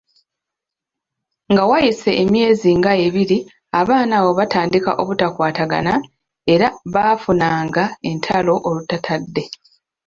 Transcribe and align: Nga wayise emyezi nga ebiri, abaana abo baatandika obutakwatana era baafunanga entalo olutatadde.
Nga 1.51 1.63
wayise 1.69 2.11
emyezi 2.23 2.69
nga 2.79 2.91
ebiri, 3.05 3.39
abaana 3.79 4.13
abo 4.19 4.31
baatandika 4.39 4.91
obutakwatana 5.01 5.93
era 6.53 6.67
baafunanga 6.93 7.83
entalo 8.09 8.53
olutatadde. 8.69 9.43